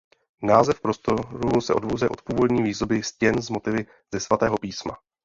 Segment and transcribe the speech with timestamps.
[0.43, 4.97] Název prostorů se odvozuje od původní výzdoby stěn s motivy ze Svatého písma.